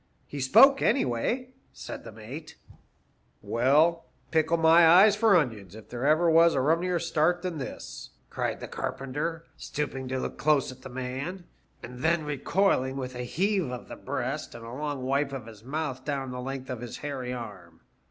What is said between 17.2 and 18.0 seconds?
arm.